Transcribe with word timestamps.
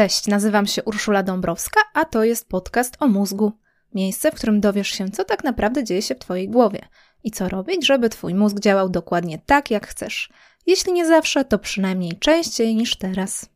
Cześć, 0.00 0.26
nazywam 0.26 0.66
się 0.66 0.84
Urszula 0.84 1.22
Dąbrowska, 1.22 1.80
a 1.94 2.04
to 2.04 2.24
jest 2.24 2.48
podcast 2.48 2.96
o 3.00 3.06
mózgu. 3.06 3.52
Miejsce, 3.94 4.30
w 4.30 4.34
którym 4.34 4.60
dowiesz 4.60 4.88
się, 4.88 5.10
co 5.10 5.24
tak 5.24 5.44
naprawdę 5.44 5.84
dzieje 5.84 6.02
się 6.02 6.14
w 6.14 6.18
Twojej 6.18 6.48
głowie 6.48 6.80
i 7.24 7.30
co 7.30 7.48
robić, 7.48 7.86
żeby 7.86 8.08
Twój 8.08 8.34
mózg 8.34 8.60
działał 8.60 8.88
dokładnie 8.88 9.38
tak, 9.46 9.70
jak 9.70 9.86
chcesz. 9.86 10.30
Jeśli 10.66 10.92
nie 10.92 11.06
zawsze, 11.06 11.44
to 11.44 11.58
przynajmniej 11.58 12.18
częściej 12.18 12.74
niż 12.74 12.96
teraz. 12.96 13.50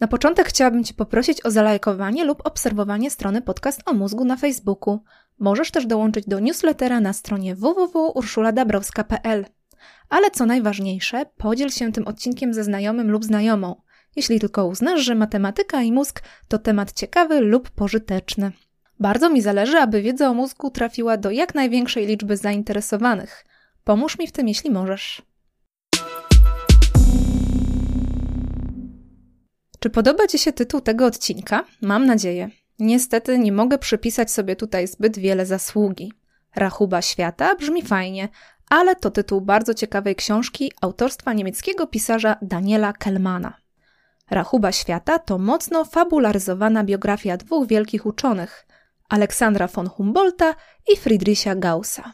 Na 0.00 0.08
początek 0.08 0.48
chciałabym 0.48 0.84
Cię 0.84 0.94
poprosić 0.94 1.46
o 1.46 1.50
zalajkowanie 1.50 2.24
lub 2.24 2.46
obserwowanie 2.46 3.10
strony 3.10 3.42
podcast 3.42 3.82
o 3.86 3.92
mózgu 3.92 4.24
na 4.24 4.36
Facebooku. 4.36 5.00
Możesz 5.38 5.70
też 5.70 5.86
dołączyć 5.86 6.26
do 6.26 6.40
newslettera 6.40 7.00
na 7.00 7.12
stronie 7.12 7.54
www.urszuladabrowska.pl. 7.54 9.57
Ale 10.08 10.30
co 10.30 10.46
najważniejsze, 10.46 11.26
podziel 11.36 11.70
się 11.70 11.92
tym 11.92 12.06
odcinkiem 12.06 12.54
ze 12.54 12.64
znajomym 12.64 13.10
lub 13.10 13.24
znajomą, 13.24 13.82
jeśli 14.16 14.40
tylko 14.40 14.66
uznasz, 14.66 15.00
że 15.00 15.14
matematyka 15.14 15.82
i 15.82 15.92
mózg 15.92 16.22
to 16.48 16.58
temat 16.58 16.92
ciekawy 16.92 17.40
lub 17.40 17.70
pożyteczny. 17.70 18.52
Bardzo 19.00 19.30
mi 19.30 19.40
zależy, 19.40 19.76
aby 19.76 20.02
wiedza 20.02 20.30
o 20.30 20.34
mózgu 20.34 20.70
trafiła 20.70 21.16
do 21.16 21.30
jak 21.30 21.54
największej 21.54 22.06
liczby 22.06 22.36
zainteresowanych. 22.36 23.44
Pomóż 23.84 24.18
mi 24.18 24.26
w 24.26 24.32
tym, 24.32 24.48
jeśli 24.48 24.70
możesz. 24.70 25.22
Czy 29.78 29.90
podoba 29.90 30.26
Ci 30.26 30.38
się 30.38 30.52
tytuł 30.52 30.80
tego 30.80 31.06
odcinka? 31.06 31.64
Mam 31.82 32.06
nadzieję. 32.06 32.50
Niestety 32.78 33.38
nie 33.38 33.52
mogę 33.52 33.78
przypisać 33.78 34.30
sobie 34.30 34.56
tutaj 34.56 34.88
zbyt 34.88 35.18
wiele 35.18 35.46
zasługi. 35.46 36.12
Rachuba 36.56 37.02
świata 37.02 37.54
brzmi 37.54 37.82
fajnie, 37.82 38.28
ale 38.70 38.96
to 38.96 39.10
tytuł 39.10 39.40
bardzo 39.40 39.74
ciekawej 39.74 40.16
książki 40.16 40.72
autorstwa 40.80 41.32
niemieckiego 41.32 41.86
pisarza 41.86 42.36
Daniela 42.42 42.92
Kellmana. 42.92 43.56
Rachuba 44.30 44.72
świata 44.72 45.18
to 45.18 45.38
mocno 45.38 45.84
fabularyzowana 45.84 46.84
biografia 46.84 47.36
dwóch 47.36 47.66
wielkich 47.66 48.06
uczonych 48.06 48.66
Aleksandra 49.08 49.66
von 49.66 49.88
Humboldta 49.88 50.54
i 50.92 50.96
Friedricha 50.96 51.54
Gaussa. 51.54 52.12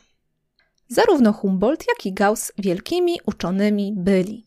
Zarówno 0.89 1.33
Humboldt, 1.33 1.85
jak 1.89 2.07
i 2.07 2.13
Gauss 2.13 2.53
wielkimi 2.59 3.19
uczonymi 3.27 3.95
byli. 3.97 4.47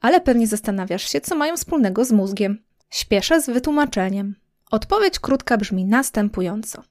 Ale 0.00 0.20
pewnie 0.20 0.46
zastanawiasz 0.46 1.08
się, 1.08 1.20
co 1.20 1.34
mają 1.34 1.56
wspólnego 1.56 2.04
z 2.04 2.12
mózgiem. 2.12 2.62
Śpieszę 2.90 3.40
z 3.40 3.46
wytłumaczeniem. 3.46 4.34
Odpowiedź 4.70 5.18
krótka 5.18 5.56
brzmi 5.56 5.84
następująco. 5.84 6.82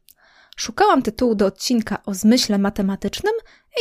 Szukałam 0.57 1.01
tytułu 1.01 1.35
do 1.35 1.45
odcinka 1.45 2.03
o 2.05 2.13
zmyśle 2.13 2.57
matematycznym 2.57 3.33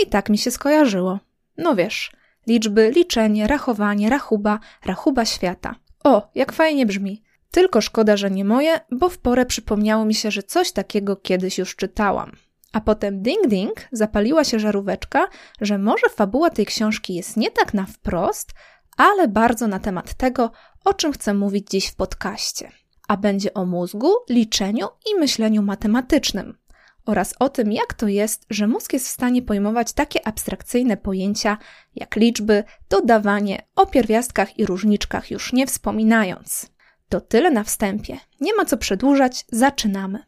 i 0.03 0.07
tak 0.07 0.29
mi 0.29 0.39
się 0.39 0.51
skojarzyło. 0.51 1.19
No 1.57 1.75
wiesz, 1.75 2.13
liczby, 2.47 2.91
liczenie, 2.91 3.47
rachowanie, 3.47 4.11
rachuba, 4.11 4.59
rachuba 4.85 5.25
świata. 5.25 5.75
O, 6.05 6.31
jak 6.35 6.53
fajnie 6.53 6.87
brzmi. 6.87 7.23
Tylko 7.51 7.81
szkoda, 7.81 8.17
że 8.17 8.31
nie 8.31 8.45
moje, 8.45 8.81
bo 8.91 9.09
w 9.09 9.19
porę 9.19 9.47
przypomniało 9.47 10.05
mi 10.05 10.15
się, 10.15 10.31
że 10.31 10.43
coś 10.43 10.73
takiego 10.73 11.17
kiedyś 11.17 11.59
już 11.59 11.77
czytałam. 11.77 12.33
A 12.73 12.81
potem 12.81 13.23
ding 13.23 13.47
ding 13.47 13.89
zapaliła 13.93 14.45
się 14.45 14.61
żaróweczka, 14.61 15.29
że 15.61 15.79
może 15.79 16.09
fabuła 16.09 16.51
tej 16.51 16.67
książki 16.67 17.15
jest 17.15 17.37
nie 17.37 17.51
tak 17.51 17.75
na 17.75 17.87
wprost, 17.87 18.51
ale 18.97 19.29
bardzo 19.29 19.67
na 19.67 19.79
temat 19.79 20.15
tego, 20.15 20.51
o 20.85 20.95
czym 20.95 21.13
chcę 21.13 21.35
mówić 21.35 21.71
dziś 21.71 21.89
w 21.89 21.95
podcaście. 21.95 22.73
A 23.11 23.17
będzie 23.17 23.55
o 23.55 23.67
mózgu, 23.67 24.13
liczeniu 24.29 24.87
i 25.11 25.19
myśleniu 25.19 25.63
matematycznym 25.63 26.59
oraz 27.07 27.35
o 27.39 27.49
tym, 27.49 27.73
jak 27.73 27.95
to 27.95 28.09
jest, 28.09 28.47
że 28.51 28.67
mózg 28.67 28.93
jest 28.93 29.07
w 29.07 29.11
stanie 29.11 29.43
pojmować 29.43 29.93
takie 29.93 30.27
abstrakcyjne 30.27 30.97
pojęcia 30.97 31.59
jak 31.95 32.17
liczby, 32.17 32.65
dodawanie, 32.89 33.63
o 33.77 33.87
pierwiastkach 33.87 34.59
i 34.59 34.67
różniczkach 34.67 35.31
już 35.31 35.53
nie 35.53 35.67
wspominając. 35.67 36.71
To 37.09 37.21
tyle 37.21 37.51
na 37.51 37.65
wstępie. 37.65 38.19
Nie 38.41 38.55
ma 38.55 38.65
co 38.65 38.77
przedłużać, 38.77 39.45
zaczynamy. 39.53 40.19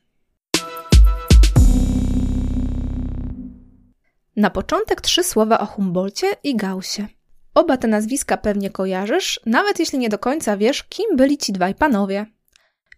Na 4.37 4.51
początek 4.51 5.01
trzy 5.01 5.25
słowa 5.25 5.59
o 5.59 5.67
Humboldcie 5.67 6.27
i 6.45 6.57
Gaussie. 6.57 7.07
Oba 7.55 7.77
te 7.77 7.89
nazwiska 7.89 8.37
pewnie 8.37 8.71
kojarzysz, 8.71 9.41
nawet 9.47 9.79
jeśli 9.79 9.99
nie 9.99 10.09
do 10.09 10.19
końca 10.19 10.57
wiesz, 10.57 10.85
kim 10.85 11.17
byli 11.17 11.39
ci 11.39 11.53
dwaj 11.53 11.75
panowie. 11.75 12.27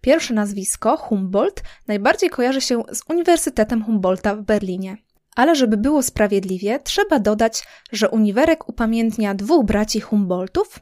Pierwsze 0.05 0.35
nazwisko, 0.35 0.97
Humboldt, 0.97 1.63
najbardziej 1.87 2.31
kojarzy 2.31 2.61
się 2.61 2.83
z 2.93 3.03
Uniwersytetem 3.09 3.85
Humboldta 3.85 4.35
w 4.35 4.43
Berlinie. 4.43 4.97
Ale 5.37 5.57
żeby 5.57 5.77
było 5.77 6.03
sprawiedliwie, 6.03 6.79
trzeba 6.79 7.19
dodać, 7.19 7.65
że 7.93 8.09
uniwerek 8.09 8.69
upamiętnia 8.69 9.35
dwóch 9.35 9.65
braci 9.65 10.01
Humboldtów 10.01 10.79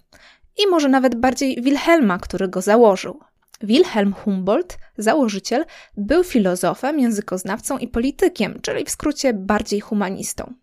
i 0.59 0.67
może 0.71 0.89
nawet 0.89 1.15
bardziej 1.15 1.63
Wilhelma, 1.63 2.19
który 2.19 2.49
go 2.49 2.61
założył. 2.61 3.21
Wilhelm 3.61 4.13
Humboldt, 4.13 4.79
założyciel, 4.99 5.65
był 5.97 6.25
filozofem, 6.25 7.01
językoznawcą 7.01 7.79
i 7.79 7.89
politykiem, 7.89 8.61
czyli 8.63 8.85
w 8.85 8.91
skrócie 8.91 9.35
bardziej 9.35 9.81
humanistą. 9.81 10.55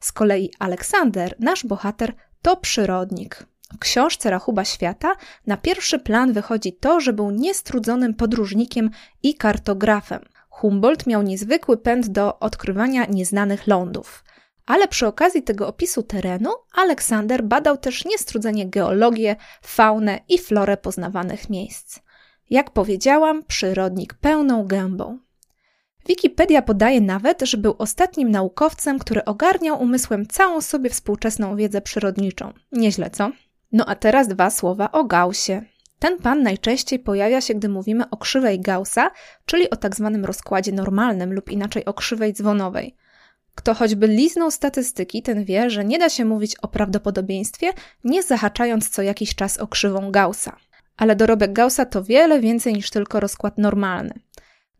Z 0.00 0.12
kolei 0.12 0.50
Aleksander, 0.58 1.34
nasz 1.38 1.64
bohater, 1.64 2.12
to 2.42 2.56
przyrodnik. 2.56 3.46
W 3.74 3.78
książce 3.78 4.30
Rachuba 4.30 4.64
Świata 4.64 5.16
na 5.46 5.56
pierwszy 5.56 5.98
plan 5.98 6.32
wychodzi 6.32 6.72
to, 6.72 7.00
że 7.00 7.12
był 7.12 7.30
niestrudzonym 7.30 8.14
podróżnikiem 8.14 8.90
i 9.22 9.34
kartografem. 9.34 10.20
Humboldt 10.48 11.06
miał 11.06 11.22
niezwykły 11.22 11.76
pęd 11.76 12.08
do 12.08 12.38
odkrywania 12.38 13.04
nieznanych 13.04 13.66
lądów. 13.66 14.24
Ale 14.66 14.88
przy 14.88 15.06
okazji 15.06 15.42
tego 15.42 15.68
opisu 15.68 16.02
terenu 16.02 16.50
Aleksander 16.74 17.44
badał 17.44 17.76
też 17.76 18.04
niestrudzenie 18.04 18.68
geologię, 18.68 19.36
faunę 19.62 20.20
i 20.28 20.38
florę 20.38 20.76
poznawanych 20.76 21.50
miejsc. 21.50 21.98
Jak 22.50 22.70
powiedziałam, 22.70 23.44
przyrodnik 23.44 24.14
pełną 24.14 24.66
gębą. 24.66 25.18
Wikipedia 26.08 26.62
podaje 26.62 27.00
nawet, 27.00 27.42
że 27.42 27.56
był 27.56 27.74
ostatnim 27.78 28.30
naukowcem, 28.30 28.98
który 28.98 29.24
ogarniał 29.24 29.82
umysłem 29.82 30.26
całą 30.26 30.60
sobie 30.60 30.90
współczesną 30.90 31.56
wiedzę 31.56 31.80
przyrodniczą. 31.80 32.52
Nieźle, 32.72 33.10
co? 33.10 33.30
No 33.72 33.86
a 33.86 33.94
teraz 33.94 34.28
dwa 34.28 34.50
słowa 34.50 34.92
o 34.92 35.04
Gaussie. 35.04 35.60
Ten 35.98 36.18
pan 36.18 36.42
najczęściej 36.42 36.98
pojawia 36.98 37.40
się, 37.40 37.54
gdy 37.54 37.68
mówimy 37.68 38.10
o 38.10 38.16
krzywej 38.16 38.60
Gaussa, 38.60 39.10
czyli 39.46 39.70
o 39.70 39.76
tak 39.76 39.96
zwanym 39.96 40.24
rozkładzie 40.24 40.72
normalnym 40.72 41.32
lub 41.32 41.50
inaczej 41.50 41.84
o 41.84 41.94
krzywej 41.94 42.32
dzwonowej. 42.32 42.96
Kto 43.54 43.74
choćby 43.74 44.06
liznął 44.06 44.50
statystyki, 44.50 45.22
ten 45.22 45.44
wie, 45.44 45.70
że 45.70 45.84
nie 45.84 45.98
da 45.98 46.08
się 46.08 46.24
mówić 46.24 46.56
o 46.56 46.68
prawdopodobieństwie, 46.68 47.72
nie 48.04 48.22
zahaczając 48.22 48.90
co 48.90 49.02
jakiś 49.02 49.34
czas 49.34 49.58
o 49.58 49.66
krzywą 49.66 50.10
Gaussa. 50.10 50.56
Ale 50.96 51.16
dorobek 51.16 51.52
Gaussa 51.52 51.84
to 51.84 52.04
wiele 52.04 52.40
więcej 52.40 52.72
niż 52.72 52.90
tylko 52.90 53.20
rozkład 53.20 53.58
normalny. 53.58 54.14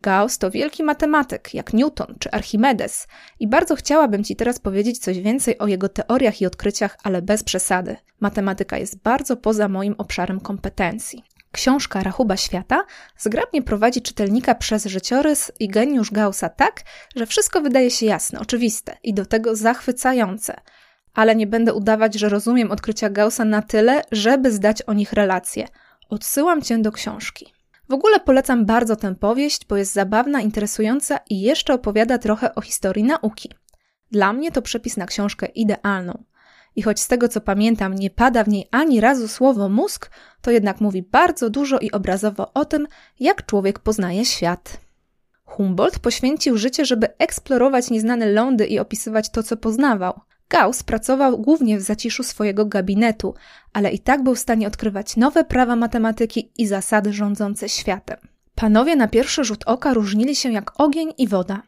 Gauss 0.06 0.38
to 0.38 0.50
wielki 0.50 0.82
matematyk, 0.82 1.54
jak 1.54 1.72
Newton 1.72 2.14
czy 2.18 2.30
Archimedes, 2.30 3.08
i 3.40 3.48
bardzo 3.48 3.76
chciałabym 3.76 4.24
Ci 4.24 4.36
teraz 4.36 4.58
powiedzieć 4.58 4.98
coś 4.98 5.20
więcej 5.20 5.58
o 5.58 5.66
jego 5.66 5.88
teoriach 5.88 6.40
i 6.40 6.46
odkryciach, 6.46 6.96
ale 7.02 7.22
bez 7.22 7.44
przesady. 7.44 7.96
Matematyka 8.20 8.78
jest 8.78 9.02
bardzo 9.02 9.36
poza 9.36 9.68
moim 9.68 9.94
obszarem 9.98 10.40
kompetencji. 10.40 11.24
Książka 11.52 12.02
Rachuba 12.02 12.36
Świata 12.36 12.84
zgrabnie 13.18 13.62
prowadzi 13.62 14.02
czytelnika 14.02 14.54
przez 14.54 14.84
życiorys 14.84 15.52
i 15.60 15.68
geniusz 15.68 16.10
Gaussa 16.10 16.48
tak, 16.48 16.80
że 17.16 17.26
wszystko 17.26 17.60
wydaje 17.60 17.90
się 17.90 18.06
jasne, 18.06 18.40
oczywiste 18.40 18.96
i 19.02 19.14
do 19.14 19.26
tego 19.26 19.56
zachwycające. 19.56 20.60
Ale 21.14 21.36
nie 21.36 21.46
będę 21.46 21.74
udawać, 21.74 22.14
że 22.14 22.28
rozumiem 22.28 22.70
odkrycia 22.70 23.10
Gaussa 23.10 23.44
na 23.44 23.62
tyle, 23.62 24.02
żeby 24.12 24.52
zdać 24.52 24.82
o 24.82 24.92
nich 24.92 25.12
relację. 25.12 25.68
Odsyłam 26.08 26.62
Cię 26.62 26.78
do 26.78 26.92
książki. 26.92 27.55
W 27.88 27.92
ogóle 27.92 28.20
polecam 28.20 28.66
bardzo 28.66 28.96
tę 28.96 29.14
powieść, 29.14 29.66
bo 29.66 29.76
jest 29.76 29.92
zabawna, 29.92 30.40
interesująca 30.40 31.18
i 31.30 31.40
jeszcze 31.40 31.74
opowiada 31.74 32.18
trochę 32.18 32.54
o 32.54 32.60
historii 32.60 33.04
nauki. 33.04 33.50
Dla 34.10 34.32
mnie 34.32 34.52
to 34.52 34.62
przepis 34.62 34.96
na 34.96 35.06
książkę 35.06 35.46
idealną. 35.46 36.24
I 36.76 36.82
choć 36.82 37.00
z 37.00 37.08
tego 37.08 37.28
co 37.28 37.40
pamiętam 37.40 37.94
nie 37.94 38.10
pada 38.10 38.44
w 38.44 38.48
niej 38.48 38.68
ani 38.70 39.00
razu 39.00 39.28
słowo 39.28 39.68
mózg, 39.68 40.10
to 40.42 40.50
jednak 40.50 40.80
mówi 40.80 41.02
bardzo 41.02 41.50
dużo 41.50 41.78
i 41.78 41.90
obrazowo 41.90 42.52
o 42.54 42.64
tym, 42.64 42.86
jak 43.20 43.46
człowiek 43.46 43.78
poznaje 43.78 44.24
świat. 44.24 44.80
Humboldt 45.44 45.98
poświęcił 45.98 46.58
życie, 46.58 46.84
żeby 46.84 47.18
eksplorować 47.18 47.90
nieznane 47.90 48.26
lądy 48.26 48.66
i 48.66 48.78
opisywać 48.78 49.30
to, 49.30 49.42
co 49.42 49.56
poznawał. 49.56 50.20
Gauss 50.48 50.82
pracował 50.82 51.38
głównie 51.38 51.78
w 51.78 51.82
zaciszu 51.82 52.22
swojego 52.22 52.66
gabinetu, 52.66 53.34
ale 53.72 53.90
i 53.90 53.98
tak 53.98 54.22
był 54.22 54.34
w 54.34 54.38
stanie 54.38 54.66
odkrywać 54.66 55.16
nowe 55.16 55.44
prawa 55.44 55.76
matematyki 55.76 56.52
i 56.58 56.66
zasady 56.66 57.12
rządzące 57.12 57.68
światem. 57.68 58.16
Panowie 58.54 58.96
na 58.96 59.08
pierwszy 59.08 59.44
rzut 59.44 59.64
oka 59.66 59.94
różnili 59.94 60.36
się 60.36 60.52
jak 60.52 60.80
ogień 60.80 61.12
i 61.18 61.28
woda. 61.28 61.62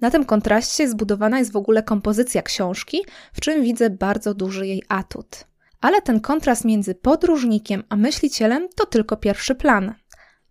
Na 0.00 0.10
tym 0.10 0.24
kontraście 0.24 0.88
zbudowana 0.88 1.38
jest 1.38 1.52
w 1.52 1.56
ogóle 1.56 1.82
kompozycja 1.82 2.42
książki, 2.42 3.04
w 3.32 3.40
czym 3.40 3.62
widzę 3.62 3.90
bardzo 3.90 4.34
duży 4.34 4.66
jej 4.66 4.82
atut. 4.88 5.44
Ale 5.80 6.02
ten 6.02 6.20
kontrast 6.20 6.64
między 6.64 6.94
podróżnikiem 6.94 7.84
a 7.88 7.96
myślicielem 7.96 8.68
to 8.76 8.86
tylko 8.86 9.16
pierwszy 9.16 9.54
plan 9.54 9.94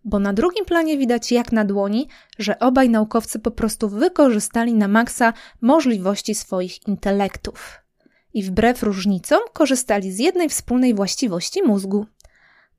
bo 0.05 0.19
na 0.19 0.33
drugim 0.33 0.65
planie 0.65 0.97
widać 0.97 1.31
jak 1.31 1.51
na 1.51 1.65
dłoni, 1.65 2.07
że 2.39 2.59
obaj 2.59 2.89
naukowcy 2.89 3.39
po 3.39 3.51
prostu 3.51 3.89
wykorzystali 3.89 4.73
na 4.73 4.87
maksa 4.87 5.33
możliwości 5.61 6.35
swoich 6.35 6.87
intelektów. 6.87 7.79
i 8.33 8.43
wbrew 8.43 8.83
różnicom 8.83 9.39
korzystali 9.53 10.11
z 10.11 10.19
jednej 10.19 10.49
wspólnej 10.49 10.93
właściwości 10.93 11.63
mózgu. 11.63 12.05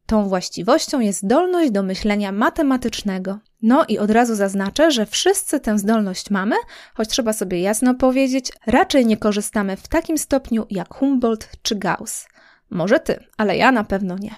Tą 0.07 0.29
właściwością 0.29 1.01
jest 1.01 1.19
zdolność 1.19 1.71
do 1.71 1.83
myślenia 1.83 2.33
matematycznego. 2.33 3.39
No 3.63 3.85
i 3.89 3.99
od 3.99 4.11
razu 4.11 4.35
zaznaczę, 4.35 4.91
że 4.91 5.07
wszyscy 5.07 5.61
tę 5.61 5.79
zdolność 5.79 6.31
mamy, 6.31 6.57
choć 6.95 7.09
trzeba 7.09 7.33
sobie 7.33 7.61
jasno 7.61 7.95
powiedzieć, 7.95 8.53
raczej 8.67 9.07
nie 9.07 9.17
korzystamy 9.17 9.77
w 9.77 9.89
takim 9.89 10.19
stopniu 10.19 10.67
jak 10.71 10.95
Humboldt 10.95 11.49
czy 11.63 11.77
Gauss. 11.77 12.27
Może 12.71 13.01
ty, 13.01 13.25
ale 13.37 13.57
ja 13.57 13.73
na 13.73 13.85
pewno 13.85 14.19
nie. 14.19 14.35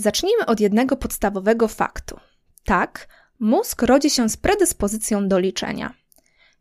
Zacznijmy 0.00 0.46
od 0.46 0.60
jednego 0.60 0.96
podstawowego 0.96 1.68
faktu. 1.68 2.20
Tak, 2.64 3.08
mózg 3.40 3.82
rodzi 3.82 4.10
się 4.10 4.28
z 4.28 4.36
predyspozycją 4.36 5.28
do 5.28 5.38
liczenia. 5.38 5.94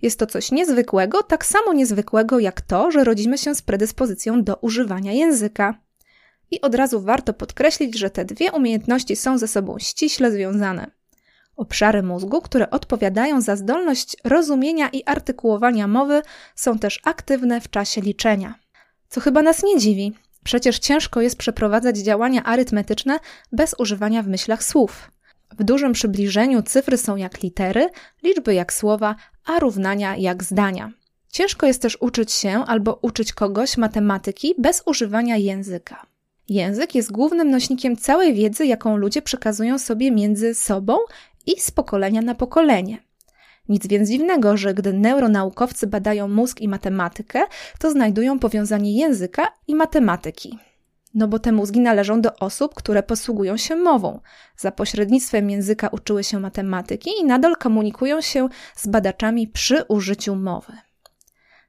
Jest 0.02 0.20
to 0.20 0.26
coś 0.26 0.52
niezwykłego, 0.52 1.24
tak 1.24 1.46
samo 1.46 1.74
niezwykłego 1.74 2.40
jak 2.40 2.62
to, 2.62 2.92
że 2.92 3.04
rodzimy 3.04 3.38
się 3.38 3.56
z 3.56 3.62
predyspozycją 3.62 4.44
do 4.44 4.56
używania 4.56 5.12
języka. 5.12 5.80
I 6.52 6.62
od 6.62 6.76
razu 6.76 7.02
warto 7.02 7.34
podkreślić, 7.34 7.98
że 7.98 8.10
te 8.10 8.26
dwie 8.26 8.52
umiejętności 8.52 9.16
są 9.16 9.38
ze 9.38 9.48
sobą 9.48 9.80
ściśle 9.80 10.32
związane. 10.32 10.92
Obszary 11.56 12.04
mózgu, 12.04 12.42
które 12.42 12.70
odpowiadają 12.70 13.42
za 13.42 13.56
zdolność 13.56 14.18
rozumienia 14.24 14.90
i 14.90 15.04
artykułowania 15.06 15.88
mowy, 15.88 16.22
są 16.56 16.80
też 16.80 17.02
aktywne 17.04 17.62
w 17.62 17.70
czasie 17.70 18.02
liczenia. 18.02 18.60
Co 19.10 19.22
chyba 19.22 19.42
nas 19.42 19.64
nie 19.64 19.80
dziwi, 19.80 20.14
przecież 20.48 20.80
ciężko 20.80 21.22
jest 21.22 21.38
przeprowadzać 21.38 21.98
działania 21.98 22.44
arytmetyczne 22.44 23.20
bez 23.52 23.76
używania 23.78 24.24
w 24.24 24.28
myślach 24.28 24.64
słów. 24.64 25.12
W 25.58 25.64
dużym 25.64 25.94
przybliżeniu 25.94 26.62
cyfry 26.62 26.98
są 26.98 27.16
jak 27.16 27.42
litery, 27.44 27.90
liczby 28.24 28.54
jak 28.54 28.74
słowa, 28.74 29.16
a 29.46 29.60
równania 29.60 30.16
jak 30.16 30.44
zdania. 30.44 30.92
Ciężko 31.30 31.68
jest 31.68 31.82
też 31.82 31.98
uczyć 32.02 32.32
się 32.32 32.64
albo 32.68 33.00
uczyć 33.02 33.34
kogoś 33.34 33.78
matematyki 33.78 34.56
bez 34.58 34.84
używania 34.86 35.38
języka. 35.38 36.06
Język 36.50 36.96
jest 36.96 37.12
głównym 37.12 37.52
nośnikiem 37.52 37.98
całej 37.98 38.34
wiedzy, 38.34 38.66
jaką 38.66 38.98
ludzie 38.98 39.22
przekazują 39.22 39.80
sobie 39.80 40.12
między 40.12 40.56
sobą 40.56 40.98
i 41.46 41.62
z 41.62 41.72
pokolenia 41.72 42.22
na 42.22 42.36
pokolenie. 42.36 43.07
Nic 43.70 43.88
więc 43.88 44.10
dziwnego, 44.10 44.58
że 44.58 44.74
gdy 44.74 44.94
neuronaukowcy 44.94 45.88
badają 45.88 46.28
mózg 46.28 46.62
i 46.62 46.68
matematykę, 46.68 47.44
to 47.80 47.92
znajdują 47.92 48.40
powiązanie 48.40 48.98
języka 48.98 49.48
i 49.68 49.76
matematyki. 49.76 50.60
No 51.14 51.28
bo 51.28 51.40
te 51.40 51.52
mózgi 51.52 51.80
należą 51.80 52.22
do 52.22 52.36
osób, 52.36 52.76
które 52.76 53.04
posługują 53.04 53.58
się 53.58 53.76
mową. 53.76 54.20
Za 54.58 54.72
pośrednictwem 54.72 55.50
języka 55.50 55.88
uczyły 55.88 56.24
się 56.24 56.40
matematyki 56.40 57.10
i 57.22 57.26
nadal 57.26 57.56
komunikują 57.56 58.22
się 58.22 58.50
z 58.76 58.88
badaczami 58.88 59.48
przy 59.48 59.84
użyciu 59.84 60.36
mowy. 60.36 60.74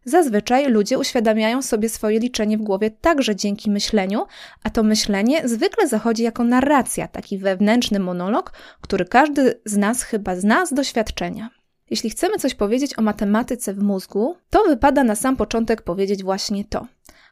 Zazwyczaj 0.04 0.70
ludzie 0.70 0.98
uświadamiają 0.98 1.62
sobie 1.62 1.88
swoje 1.88 2.18
liczenie 2.18 2.58
w 2.58 2.62
głowie 2.62 2.90
także 2.90 3.36
dzięki 3.36 3.70
myśleniu, 3.70 4.26
a 4.62 4.70
to 4.70 4.82
myślenie 4.82 5.48
zwykle 5.48 5.88
zachodzi 5.88 6.22
jako 6.22 6.44
narracja, 6.44 7.08
taki 7.08 7.38
wewnętrzny 7.38 7.98
monolog, 7.98 8.52
który 8.80 9.04
każdy 9.04 9.60
z 9.64 9.76
nas 9.76 10.02
chyba 10.02 10.36
zna 10.36 10.66
z 10.66 10.72
doświadczenia. 10.74 11.57
Jeśli 11.90 12.10
chcemy 12.10 12.38
coś 12.38 12.54
powiedzieć 12.54 12.98
o 12.98 13.02
matematyce 13.02 13.74
w 13.74 13.82
mózgu, 13.82 14.36
to 14.50 14.64
wypada 14.64 15.04
na 15.04 15.14
sam 15.14 15.36
początek 15.36 15.82
powiedzieć 15.82 16.24
właśnie 16.24 16.64
to. 16.64 16.86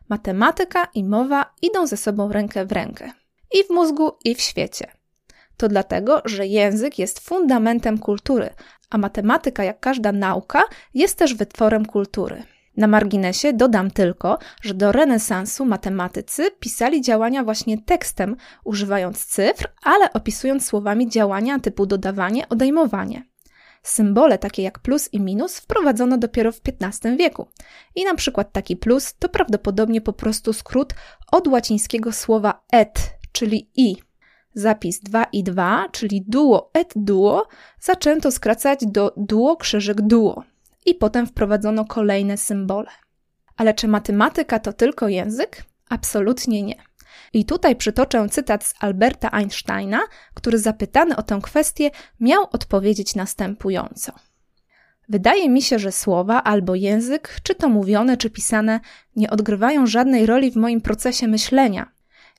Matematyka 0.08 0.88
i 0.94 1.04
mowa 1.04 1.54
idą 1.62 1.86
ze 1.86 1.96
sobą 1.96 2.32
rękę 2.32 2.66
w 2.66 2.72
rękę. 2.72 3.12
I 3.54 3.64
w 3.64 3.70
mózgu, 3.70 4.10
i 4.24 4.34
w 4.34 4.40
świecie. 4.40 4.86
To 5.56 5.68
dlatego, 5.68 6.22
że 6.24 6.46
język 6.46 6.98
jest 6.98 7.20
fundamentem 7.20 7.98
kultury, 7.98 8.50
a 8.90 8.98
matematyka, 8.98 9.64
jak 9.64 9.80
każda 9.80 10.12
nauka, 10.12 10.62
jest 10.94 11.18
też 11.18 11.34
wytworem 11.34 11.86
kultury. 11.86 12.42
Na 12.76 12.86
marginesie 12.86 13.52
dodam 13.52 13.90
tylko, 13.90 14.38
że 14.62 14.74
do 14.74 14.92
renesansu 14.92 15.64
matematycy 15.64 16.50
pisali 16.50 17.02
działania 17.02 17.44
właśnie 17.44 17.82
tekstem, 17.82 18.36
używając 18.64 19.26
cyfr, 19.26 19.68
ale 19.82 20.12
opisując 20.12 20.66
słowami 20.66 21.08
działania 21.08 21.58
typu 21.58 21.86
dodawanie, 21.86 22.48
odejmowanie. 22.48 23.22
Symbole 23.88 24.38
takie 24.38 24.62
jak 24.62 24.78
plus 24.78 25.08
i 25.12 25.20
minus 25.20 25.58
wprowadzono 25.58 26.18
dopiero 26.18 26.52
w 26.52 26.60
XV 26.80 27.16
wieku. 27.16 27.48
I 27.94 28.04
na 28.04 28.14
przykład 28.14 28.52
taki 28.52 28.76
plus 28.76 29.14
to 29.18 29.28
prawdopodobnie 29.28 30.00
po 30.00 30.12
prostu 30.12 30.52
skrót 30.52 30.94
od 31.32 31.48
łacińskiego 31.48 32.12
słowa 32.12 32.62
et, 32.72 33.10
czyli 33.32 33.70
i. 33.74 33.96
Zapis 34.54 35.00
2 35.00 35.24
i 35.32 35.42
2, 35.42 35.88
czyli 35.92 36.24
duo 36.28 36.70
et 36.74 36.92
duo, 36.96 37.48
zaczęto 37.80 38.30
skracać 38.30 38.80
do 38.86 39.14
duo 39.16 39.56
krzyżyk 39.56 40.00
duo. 40.00 40.42
I 40.86 40.94
potem 40.94 41.26
wprowadzono 41.26 41.84
kolejne 41.84 42.36
symbole. 42.36 42.90
Ale 43.56 43.74
czy 43.74 43.88
matematyka 43.88 44.58
to 44.58 44.72
tylko 44.72 45.08
język? 45.08 45.64
Absolutnie 45.88 46.62
nie. 46.62 46.76
I 47.32 47.44
tutaj 47.44 47.76
przytoczę 47.76 48.28
cytat 48.28 48.64
z 48.64 48.74
Alberta 48.80 49.30
Einsteina, 49.30 50.00
który 50.34 50.58
zapytany 50.58 51.16
o 51.16 51.22
tę 51.22 51.38
kwestię 51.42 51.90
miał 52.20 52.46
odpowiedzieć 52.52 53.14
następująco. 53.14 54.12
Wydaje 55.08 55.48
mi 55.48 55.62
się, 55.62 55.78
że 55.78 55.92
słowa 55.92 56.42
albo 56.42 56.74
język, 56.74 57.36
czy 57.42 57.54
to 57.54 57.68
mówione, 57.68 58.16
czy 58.16 58.30
pisane, 58.30 58.80
nie 59.16 59.30
odgrywają 59.30 59.86
żadnej 59.86 60.26
roli 60.26 60.50
w 60.50 60.56
moim 60.56 60.80
procesie 60.80 61.28
myślenia. 61.28 61.92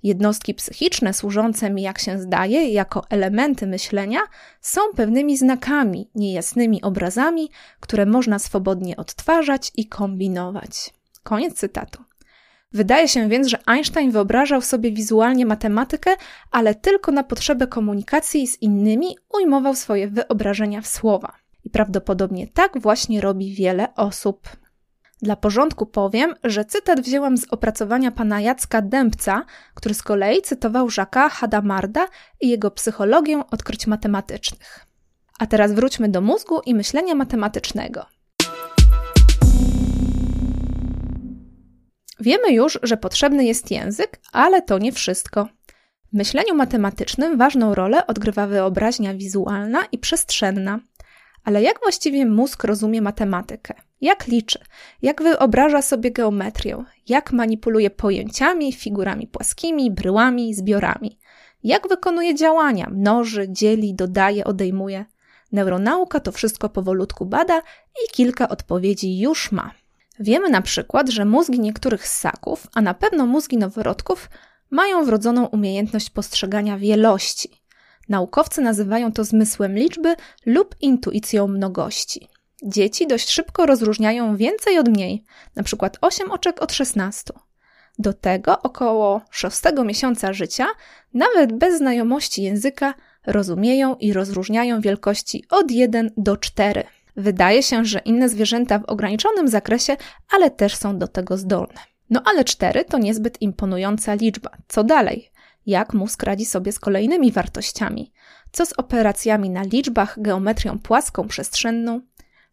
Jednostki 0.04 0.54
psychiczne, 0.54 1.14
służące 1.14 1.70
mi, 1.70 1.82
jak 1.82 2.00
się 2.00 2.20
zdaje, 2.20 2.70
jako 2.70 3.04
elementy 3.10 3.68
myślenia, 3.68 4.20
są 4.62 4.82
pewnymi 4.96 5.38
znakami, 5.38 6.10
niejasnymi 6.16 6.82
obrazami, 6.82 7.50
które 7.80 8.06
można 8.06 8.40
swobodnie 8.40 8.98
odtwarzać 8.98 9.72
i 9.76 9.88
kombinować. 9.88 10.94
Koniec 11.24 11.54
cytatu. 11.54 12.06
Wydaje 12.74 13.08
się 13.08 13.30
więc, 13.30 13.48
że 13.48 13.60
Einstein 13.66 14.12
wyobrażał 14.12 14.62
sobie 14.62 14.92
wizualnie 14.92 15.46
matematykę, 15.46 16.16
ale 16.52 16.75
tylko 16.75 17.12
na 17.12 17.24
potrzebę 17.24 17.68
komunikacji 17.68 18.48
z 18.48 18.62
innymi 18.62 19.18
ujmował 19.34 19.75
swoje 19.75 20.08
wyobrażenia 20.08 20.81
w 20.81 20.88
słowa. 20.88 21.34
I 21.64 21.69
prawdopodobnie 21.69 22.48
tak 22.48 22.80
właśnie 22.80 23.22
robi 23.22 23.54
wiele 23.54 23.96
osób. 23.96 24.50
Dla 25.22 25.36
porządku 25.36 25.86
powiem, 25.86 26.34
że 26.44 26.66
cytat 26.66 27.02
wzięłam 27.02 27.38
z 27.38 27.46
opracowania 27.50 28.12
pana 28.12 28.42
Jacka 28.42 28.81
Dębca, 28.81 29.46
który 29.74 29.96
z 29.96 30.04
kolei 30.04 30.42
cytował 30.42 30.88
Jacques'a 30.88 31.30
Hadamarda 31.30 32.08
i 32.42 32.50
jego 32.50 32.72
psychologię 32.72 33.44
odkryć 33.52 33.88
matematycznych. 33.88 34.86
A 35.40 35.48
teraz 35.48 35.74
wróćmy 35.74 36.10
do 36.10 36.22
mózgu 36.22 36.60
i 36.66 36.75
myślenia 36.75 37.16
matematycznego. 37.16 38.06
Wiemy 42.19 42.52
już, 42.52 42.80
że 42.83 42.97
potrzebny 42.97 43.45
jest 43.45 43.71
język, 43.71 44.19
ale 44.31 44.62
to 44.62 44.78
nie 44.80 44.92
wszystko. 44.92 45.47
W 46.14 46.18
myśleniu 46.18 46.56
matematycznym 46.56 47.38
ważną 47.38 47.76
rolę 47.76 48.07
odgrywa 48.07 48.47
wyobraźnia 48.47 49.14
wizualna 49.14 49.83
i 49.92 49.97
przestrzenna. 49.97 50.80
Ale 51.44 51.62
jak 51.62 51.80
właściwie 51.80 52.26
mózg 52.26 52.64
rozumie 52.64 53.02
matematykę? 53.02 53.74
Jak 54.02 54.28
liczy? 54.28 54.59
Jak 55.02 55.24
wyobraża 55.24 55.81
sobie 55.81 56.12
geometrię? 56.12 56.83
Jak 57.07 57.31
manipuluje 57.31 57.90
pojęciami, 57.90 58.74
figurami 58.74 59.28
płaskimi, 59.28 59.92
bryłami, 59.92 60.54
zbiorami? 60.54 61.19
Jak 61.64 61.88
wykonuje 61.88 62.36
działania? 62.36 62.90
Mnoży, 62.92 63.45
dzieli, 63.50 63.94
dodaje, 63.94 64.45
odejmuje? 64.45 65.06
Neuronauka 65.52 66.19
to 66.19 66.31
wszystko 66.31 66.69
powolutku 66.69 67.26
bada 67.26 67.62
i 68.06 68.14
kilka 68.14 68.50
odpowiedzi 68.50 69.19
już 69.19 69.52
ma. 69.52 69.71
Wiemy 70.19 70.50
na 70.50 70.62
przykład, 70.62 71.09
że 71.09 71.26
mózgi 71.26 71.59
niektórych 71.59 72.07
ssaków, 72.07 72.68
a 72.74 72.81
na 72.81 72.94
pewno 72.94 73.26
mózgi 73.26 73.57
noworodków, 73.57 74.30
mają 74.71 75.06
wrodzoną 75.06 75.45
umiejętność 75.45 76.09
postrzegania 76.09 76.78
wielości. 76.78 77.62
Naukowcy 78.09 78.62
nazywają 78.62 79.12
to 79.12 79.24
zmysłem 79.24 79.76
liczby 79.76 80.16
lub 80.45 80.76
intuicją 80.81 81.47
mnogości. 81.47 82.28
Dzieci 82.64 83.07
dość 83.07 83.30
szybko 83.30 83.66
rozróżniają 83.66 84.36
więcej 84.36 84.80
od 84.80 84.90
mniej, 84.90 85.24
przykład 85.64 85.97
8 86.02 86.31
oczek 86.31 86.62
od 86.62 86.74
16. 86.74 87.33
Do 88.00 88.14
tego 88.14 88.62
około 88.62 89.21
6 89.31 89.62
miesiąca 89.86 90.33
życia, 90.33 90.66
nawet 91.14 91.54
bez 91.54 91.78
znajomości 91.78 92.44
języka, 92.44 92.94
rozumieją 93.26 93.95
i 93.95 94.14
rozróżniają 94.14 94.81
wielkości 94.81 95.45
od 95.50 95.71
1 95.71 96.12
do 96.18 96.38
4. 96.38 96.83
Wydaje 97.18 97.64
się, 97.64 97.86
że 97.86 98.00
inne 98.00 98.30
zwierzęta 98.30 98.80
w 98.80 98.86
ograniczonym 98.86 99.47
zakresie, 99.47 99.97
ale 100.30 100.52
też 100.52 100.76
są 100.76 100.97
do 100.97 101.07
tego 101.07 101.38
zdolne. 101.38 101.80
No 102.09 102.21
ale 102.26 102.44
4 102.44 102.86
to 102.86 102.97
niezbyt 102.97 103.42
imponująca 103.42 104.14
liczba. 104.14 104.50
Co 104.68 104.83
dalej? 104.83 105.31
Jak 105.66 105.94
mózg 105.94 106.24
radzi 106.24 106.45
sobie 106.45 106.71
z 106.71 106.80
kolejnymi 106.80 107.31
wartościami? 107.31 108.12
Co 108.52 108.66
z 108.66 108.74
operacjami 108.74 109.50
na 109.50 109.64
liczbach, 109.64 110.21
geometrią 110.21 110.80
płaską, 110.80 111.28
przestrzenną? 111.28 112.02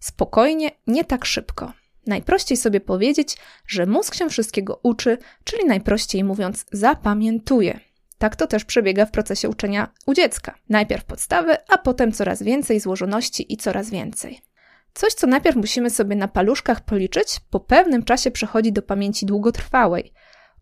Spokojnie, 0.00 0.71
nie 0.87 1.04
tak 1.04 1.25
szybko. 1.25 1.73
Najprościej 2.06 2.56
sobie 2.56 2.80
powiedzieć, 2.80 3.37
że 3.66 3.87
mózg 3.87 4.14
się 4.14 4.28
wszystkiego 4.28 4.80
uczy, 4.83 5.18
czyli 5.44 5.64
najprościej 5.64 6.25
mówiąc, 6.25 6.66
zapamiętuje. 6.73 7.80
Tak 8.18 8.37
to 8.37 8.47
też 8.47 8.64
przebiega 8.64 9.06
w 9.06 9.11
procesie 9.11 9.49
uczenia 9.49 9.88
u 10.06 10.14
dziecka. 10.14 10.54
Najpierw 10.68 11.04
podstawy, 11.04 11.56
a 11.68 11.78
potem 11.78 12.12
coraz 12.12 12.42
więcej 12.42 12.80
złożoności 12.80 13.52
i 13.52 13.56
coraz 13.56 13.90
więcej. 13.90 14.53
Coś, 14.94 15.14
co 15.14 15.26
najpierw 15.26 15.56
musimy 15.56 15.90
sobie 15.90 16.16
na 16.16 16.28
paluszkach 16.28 16.80
policzyć, 16.80 17.40
po 17.50 17.60
pewnym 17.60 18.04
czasie 18.04 18.30
przechodzi 18.30 18.72
do 18.72 18.82
pamięci 18.82 19.26
długotrwałej. 19.26 20.12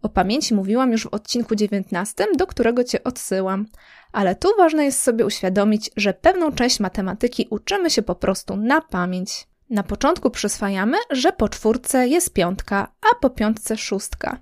O 0.02 0.08
pamięci 0.08 0.54
mówiłam 0.54 0.92
już 0.92 1.04
w 1.04 1.14
odcinku 1.14 1.54
19, 1.54 2.26
do 2.36 2.46
którego 2.46 2.84
Cię 2.84 3.04
odsyłam. 3.04 3.66
Ale 4.12 4.36
tu 4.36 4.48
ważne 4.58 4.84
jest 4.84 5.00
sobie 5.00 5.26
uświadomić, 5.26 5.90
że 5.96 6.14
pewną 6.14 6.52
część 6.52 6.80
matematyki 6.80 7.46
uczymy 7.50 7.90
się 7.90 8.02
po 8.02 8.14
prostu 8.14 8.56
na 8.56 8.80
pamięć. 8.80 9.46
Na 9.70 9.82
początku 9.82 10.30
przyswajamy, 10.30 10.96
że 11.10 11.32
po 11.32 11.48
czwórce 11.48 12.08
jest 12.08 12.32
piątka, 12.32 12.92
a 13.12 13.14
po 13.20 13.30
piątce 13.30 13.76
szóstka. 13.76 14.40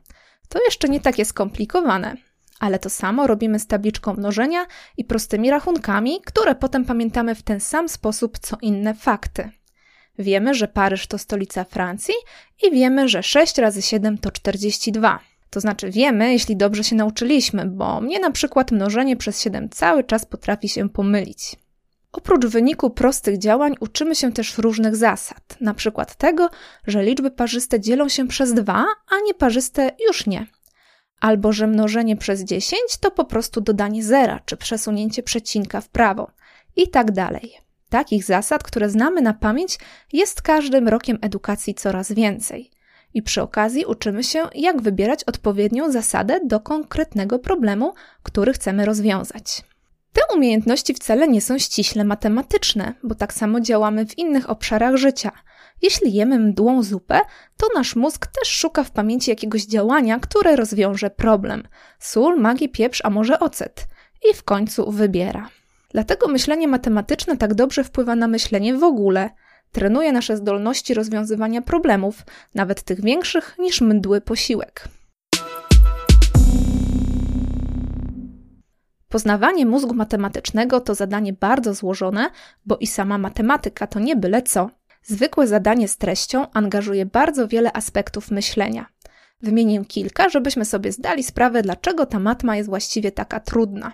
To 0.49 0.59
jeszcze 0.65 0.89
nie 0.89 1.01
takie 1.01 1.25
skomplikowane, 1.25 2.17
ale 2.61 2.79
to 2.79 2.91
samo 2.91 3.27
robimy 3.27 3.59
z 3.59 3.67
tabliczką 3.67 4.15
mnożenia 4.15 4.67
i 4.97 5.05
prostymi 5.05 5.51
rachunkami, 5.51 6.21
które 6.27 6.55
potem 6.55 6.85
pamiętamy 6.85 7.35
w 7.35 7.43
ten 7.43 7.61
sam 7.61 7.89
sposób 7.89 8.39
co 8.39 8.57
inne 8.63 8.95
fakty. 8.95 9.51
Wiemy, 10.21 10.55
że 10.55 10.69
Paryż 10.69 11.07
to 11.07 11.19
stolica 11.19 11.65
Francji 11.65 12.15
i 12.63 12.71
wiemy, 12.71 13.09
że 13.09 13.23
6 13.23 13.59
razy 13.59 13.83
7 13.83 14.19
to 14.19 14.31
42. 14.31 15.21
To 15.51 15.61
znaczy 15.61 15.91
wiemy, 15.91 16.33
jeśli 16.33 16.57
dobrze 16.57 16.85
się 16.85 16.97
nauczyliśmy, 16.97 17.67
bo 17.67 18.01
mnie 18.01 18.21
na 18.21 18.31
przykład 18.31 18.71
mnożenie 18.71 19.17
przez 19.17 19.43
7 19.43 19.69
cały 19.71 20.05
czas 20.05 20.27
potrafi 20.27 20.69
się 20.69 20.89
pomylić. 20.89 21.57
Oprócz 22.13 22.47
wyniku 22.47 22.91
prostych 22.91 23.39
działań 23.39 23.75
uczymy 23.81 24.15
się 24.15 24.33
też 24.33 24.59
różnych 24.59 24.97
zasad, 24.97 25.57
na 25.61 25.75
przykład 25.75 26.15
tego, 26.15 26.51
że 26.87 27.03
liczby 27.03 27.31
parzyste 27.31 27.81
dzielą 27.81 28.09
się 28.09 28.29
przez 28.29 28.55
2, 28.55 28.75
a 29.11 29.21
nieparzyste 29.27 29.91
już 30.07 30.27
nie. 30.27 30.47
Albo 31.21 31.53
że 31.53 31.67
mnożenie 31.67 32.17
przez 32.17 32.45
10 32.45 32.83
to 33.01 33.11
po 33.11 33.25
prostu 33.25 33.61
dodanie 33.61 34.05
zera 34.05 34.41
czy 34.45 34.57
przesunięcie 34.57 35.23
przecinka 35.23 35.81
w 35.81 35.89
prawo 35.89 36.31
i 36.77 36.89
tak 36.89 37.13
dalej. 37.13 37.70
Takich 37.91 38.25
zasad, 38.25 38.63
które 38.63 38.91
znamy 38.91 39.23
na 39.23 39.35
pamięć, 39.35 39.79
jest 40.13 40.43
każdym 40.43 40.89
rokiem 40.89 41.19
edukacji 41.21 41.75
coraz 41.75 42.13
więcej. 42.13 42.71
I 43.15 43.23
przy 43.23 43.43
okazji 43.43 43.85
uczymy 43.85 44.25
się, 44.25 44.49
jak 44.55 44.83
wybierać 44.83 45.25
odpowiednią 45.25 45.93
zasadę 45.93 46.41
do 46.47 46.61
konkretnego 46.61 47.39
problemu, 47.39 47.95
który 48.23 48.53
chcemy 48.53 48.85
rozwiązać. 48.85 49.63
Te 50.13 50.21
umiejętności 50.35 50.95
wcale 50.95 51.29
nie 51.29 51.41
są 51.41 51.59
ściśle 51.59 52.05
matematyczne, 52.05 52.95
bo 53.03 53.15
tak 53.15 53.33
samo 53.33 53.61
działamy 53.61 54.07
w 54.07 54.19
innych 54.19 54.51
obszarach 54.51 54.97
życia. 54.97 55.33
Jeśli 55.83 56.13
jemy 56.13 56.39
mdłą 56.39 56.83
zupę, 56.83 57.21
to 57.57 57.67
nasz 57.75 57.97
mózg 57.97 58.27
też 58.27 58.49
szuka 58.49 58.85
w 58.85 58.91
pamięci 58.91 59.31
jakiegoś 59.31 59.63
działania, 59.63 60.19
które 60.19 60.57
rozwiąże 60.57 61.11
problem. 61.11 61.69
Sól, 61.99 62.41
magii, 62.41 62.69
pieprz, 62.69 63.01
a 63.05 63.11
może 63.11 63.41
ocet. 63.41 63.87
I 64.31 64.35
w 64.35 64.43
końcu 64.43 64.91
wybiera. 64.91 65.49
Dlatego 65.91 66.29
myślenie 66.29 66.69
matematyczne 66.69 67.37
tak 67.37 67.55
dobrze 67.55 67.85
wpływa 67.85 68.17
na 68.17 68.29
myślenie 68.29 68.75
w 68.75 68.85
ogóle. 68.85 69.31
Trenuje 69.73 70.13
nasze 70.13 70.37
zdolności 70.37 70.95
rozwiązywania 70.95 71.63
problemów, 71.63 72.23
nawet 72.55 72.83
tych 72.83 73.01
większych 73.01 73.57
niż 73.59 73.81
mdły 73.81 74.21
posiłek. 74.21 74.89
Poznawanie 79.09 79.67
mózgu 79.67 79.95
matematycznego 79.95 80.81
to 80.81 80.95
zadanie 80.95 81.33
bardzo 81.33 81.75
złożone, 81.75 82.31
bo 82.67 82.77
i 82.77 82.87
sama 82.87 83.19
matematyka 83.19 83.87
to 83.87 84.01
nie 84.01 84.17
byle 84.17 84.43
co. 84.43 84.71
Zwykłe 85.03 85.47
zadanie 85.47 85.89
z 85.89 85.97
treścią 85.97 86.51
angażuje 86.51 87.07
bardzo 87.07 87.49
wiele 87.49 87.73
aspektów 87.73 88.31
myślenia. 88.31 88.87
Wymienię 89.43 89.85
kilka, 89.85 90.29
żebyśmy 90.29 90.65
sobie 90.65 90.93
zdali 90.93 91.23
sprawę, 91.23 91.63
dlaczego 91.63 92.07
ta 92.07 92.19
matma 92.19 92.57
jest 92.57 92.69
właściwie 92.69 93.13
taka 93.13 93.41
trudna. 93.41 93.93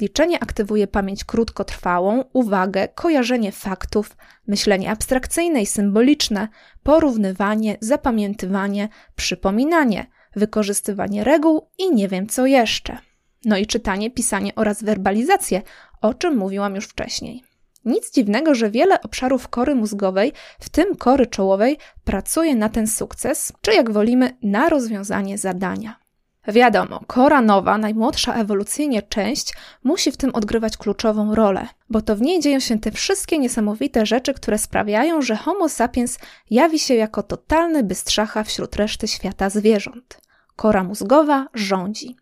Liczenie 0.00 0.42
aktywuje 0.42 0.86
pamięć 0.86 1.24
krótkotrwałą, 1.24 2.24
uwagę, 2.32 2.88
kojarzenie 2.88 3.52
faktów, 3.52 4.16
myślenie 4.46 4.90
abstrakcyjne 4.90 5.62
i 5.62 5.66
symboliczne, 5.66 6.48
porównywanie, 6.82 7.76
zapamiętywanie, 7.80 8.88
przypominanie, 9.16 10.06
wykorzystywanie 10.36 11.24
reguł 11.24 11.68
i 11.78 11.94
nie 11.94 12.08
wiem 12.08 12.26
co 12.26 12.46
jeszcze. 12.46 12.98
No 13.44 13.56
i 13.56 13.66
czytanie, 13.66 14.10
pisanie 14.10 14.54
oraz 14.54 14.82
werbalizację, 14.82 15.62
o 16.00 16.14
czym 16.14 16.36
mówiłam 16.36 16.74
już 16.74 16.84
wcześniej. 16.84 17.42
Nic 17.84 18.12
dziwnego, 18.12 18.54
że 18.54 18.70
wiele 18.70 19.02
obszarów 19.02 19.48
kory 19.48 19.74
mózgowej, 19.74 20.32
w 20.60 20.68
tym 20.68 20.96
kory 20.96 21.26
czołowej, 21.26 21.78
pracuje 22.04 22.56
na 22.56 22.68
ten 22.68 22.86
sukces, 22.86 23.52
czy 23.60 23.72
jak 23.72 23.90
wolimy, 23.90 24.36
na 24.42 24.68
rozwiązanie 24.68 25.38
zadania. 25.38 25.99
Wiadomo, 26.48 27.00
kora 27.06 27.40
nowa, 27.40 27.78
najmłodsza 27.78 28.34
ewolucyjnie 28.34 29.02
część, 29.02 29.54
musi 29.84 30.12
w 30.12 30.16
tym 30.16 30.34
odgrywać 30.34 30.76
kluczową 30.76 31.34
rolę, 31.34 31.66
bo 31.90 32.02
to 32.02 32.16
w 32.16 32.20
niej 32.20 32.40
dzieją 32.40 32.60
się 32.60 32.78
te 32.78 32.90
wszystkie 32.90 33.38
niesamowite 33.38 34.06
rzeczy, 34.06 34.34
które 34.34 34.58
sprawiają, 34.58 35.22
że 35.22 35.36
Homo 35.36 35.68
sapiens 35.68 36.18
jawi 36.50 36.78
się 36.78 36.94
jako 36.94 37.22
totalny 37.22 37.82
bystrzacha 37.82 38.44
wśród 38.44 38.76
reszty 38.76 39.08
świata 39.08 39.50
zwierząt. 39.50 40.20
Kora 40.56 40.84
mózgowa 40.84 41.46
rządzi. 41.54 42.16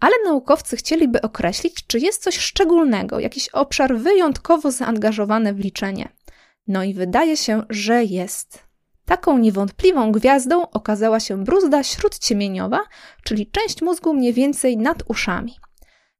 Ale 0.00 0.12
naukowcy 0.24 0.76
chcieliby 0.76 1.22
określić, 1.22 1.86
czy 1.86 1.98
jest 1.98 2.22
coś 2.22 2.38
szczególnego, 2.38 3.20
jakiś 3.20 3.48
obszar 3.48 3.96
wyjątkowo 3.96 4.70
zaangażowany 4.70 5.54
w 5.54 5.58
liczenie. 5.58 6.08
No 6.66 6.84
i 6.84 6.94
wydaje 6.94 7.36
się, 7.36 7.62
że 7.70 8.04
jest. 8.04 8.69
Taką 9.10 9.38
niewątpliwą 9.38 10.12
gwiazdą 10.12 10.70
okazała 10.70 11.20
się 11.20 11.44
bruzda 11.44 11.82
śródciemieniowa, 11.82 12.80
czyli 13.24 13.50
część 13.50 13.82
mózgu 13.82 14.14
mniej 14.14 14.32
więcej 14.32 14.76
nad 14.76 15.02
uszami. 15.08 15.56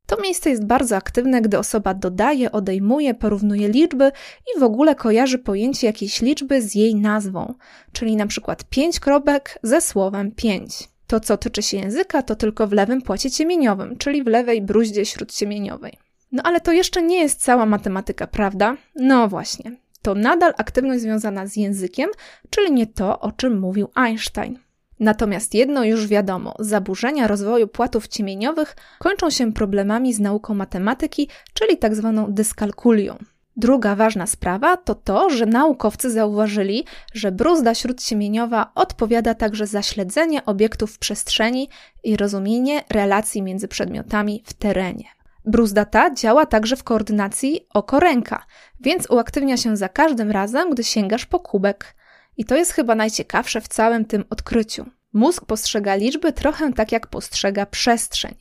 To 0.07 0.21
miejsce 0.23 0.51
jest 0.51 0.67
bardzo 0.67 0.97
aktywne, 0.97 1.43
gdy 1.43 1.59
osoba 1.59 1.95
dodaje, 1.95 2.53
odejmuje, 2.53 3.15
porównuje 3.15 3.69
liczby 3.69 4.13
i 4.57 4.61
w 4.61 4.63
ogóle 4.63 4.95
kojarzy 4.95 5.39
pojęcie 5.39 5.87
jakiejś 5.87 6.21
liczby 6.23 6.63
z 6.63 6.75
jej 6.75 6.95
nazwą, 6.95 7.55
czyli 7.93 8.17
na 8.17 8.27
przykład 8.27 8.65
5 8.65 9.01
kropek 9.01 9.59
ze 9.63 9.81
słowem 9.81 10.33
5. 10.33 10.89
To, 11.07 11.21
co 11.21 11.37
tyczy 11.37 11.63
się 11.63 11.77
języka, 11.77 12.23
to 12.23 12.37
tylko 12.37 12.67
w 12.67 12.73
lewym 12.73 13.03
płacie 13.03 13.31
ciemieniowym, 13.31 13.99
czyli 13.99 14.25
w 14.25 14.27
lewej 14.27 14.63
bruździe 14.63 15.07
śródciemieniowej. 15.07 15.99
No 16.33 16.43
ale 16.43 16.61
to 16.61 16.73
jeszcze 16.73 17.03
nie 17.03 17.19
jest 17.21 17.43
cała 17.43 17.67
matematyka, 17.67 18.27
prawda? 18.27 18.77
No 18.95 19.29
właśnie 19.29 19.77
to 20.03 20.15
nadal 20.15 20.53
aktywność 20.59 21.01
związana 21.03 21.47
z 21.47 21.57
językiem, 21.57 22.11
czyli 22.51 22.73
nie 22.73 22.87
to, 22.87 23.21
o 23.21 23.33
czym 23.33 23.61
mówił 23.61 23.89
Einstein. 23.95 24.59
Natomiast 25.01 25.55
jedno 25.55 25.85
już 25.85 26.07
wiadomo: 26.07 26.55
zaburzenia 26.59 27.27
rozwoju 27.27 27.69
płatów 27.69 28.09
ciemieniowych 28.09 28.77
kończą 28.99 29.31
się 29.31 29.53
problemami 29.53 30.15
z 30.15 30.21
nauką 30.21 30.55
matematyki, 30.55 31.29
czyli 31.55 31.79
tak 31.79 31.95
zwaną 31.95 32.33
dyskalkulią. 32.33 33.19
Druga 33.57 33.97
ważna 33.97 34.27
sprawa 34.27 34.77
to 34.77 34.95
to, 34.95 35.31
że 35.31 35.47
naukowcy 35.47 36.11
zauważyli, 36.11 36.85
że 37.15 37.33
bruzda 37.33 37.75
śródciemieniowa 37.75 38.71
odpowiada 38.75 39.35
także 39.35 39.67
za 39.67 39.83
śledzenie 39.83 40.45
obiektów 40.45 40.93
w 40.93 40.99
przestrzeni 40.99 41.69
i 42.05 42.17
rozumienie 42.17 42.85
relacji 42.91 43.43
między 43.43 43.69
przedmiotami 43.69 44.43
w 44.47 44.53
terenie. 44.53 45.05
Bruzda 45.45 45.85
ta 45.85 46.15
działa 46.15 46.47
także 46.47 46.77
w 46.77 46.85
koordynacji 46.85 47.67
oko-ręka, 47.75 48.47
więc 48.81 49.11
uaktywnia 49.11 49.57
się 49.57 49.77
za 49.77 49.89
każdym 49.89 50.31
razem, 50.31 50.71
gdy 50.71 50.85
sięgasz 50.85 51.27
po 51.27 51.41
kubek. 51.41 51.97
I 52.37 52.45
to 52.45 52.57
jest 52.57 52.73
chyba 52.73 52.95
najciekawsze 52.95 53.61
w 53.61 53.69
całym 53.69 54.05
tym 54.05 54.25
odkryciu. 54.31 54.87
Mózg 55.13 55.45
postrzega 55.45 55.95
liczby 55.95 56.33
trochę 56.33 56.73
tak 56.73 56.93
jak 56.93 57.07
postrzega 57.07 57.67
przestrzeń. 57.67 58.35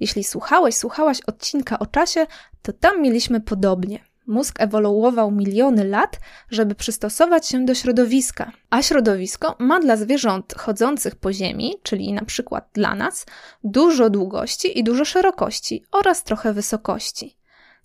Jeśli 0.00 0.24
słuchałeś, 0.24 0.76
słuchałaś 0.76 1.20
odcinka 1.26 1.78
o 1.78 1.86
czasie, 1.86 2.26
to 2.62 2.72
tam 2.72 3.02
mieliśmy 3.02 3.40
podobnie. 3.40 4.07
Mózg 4.28 4.60
ewoluował 4.60 5.30
miliony 5.30 5.84
lat, 5.84 6.20
żeby 6.50 6.74
przystosować 6.74 7.48
się 7.48 7.64
do 7.64 7.74
środowiska, 7.74 8.52
a 8.70 8.82
środowisko 8.82 9.56
ma 9.58 9.80
dla 9.80 9.96
zwierząt 9.96 10.54
chodzących 10.54 11.16
po 11.16 11.32
ziemi, 11.32 11.74
czyli 11.82 12.12
na 12.12 12.24
przykład 12.24 12.68
dla 12.72 12.94
nas, 12.94 13.26
dużo 13.64 14.10
długości 14.10 14.78
i 14.78 14.84
dużo 14.84 15.04
szerokości 15.04 15.84
oraz 15.92 16.24
trochę 16.24 16.52
wysokości. 16.52 17.38